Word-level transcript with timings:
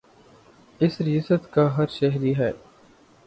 اس 0.81 0.99
ریاست 1.01 1.51
کا 1.53 1.65
ہر 1.77 1.87
شہری 1.89 2.33
ہے 2.37 2.51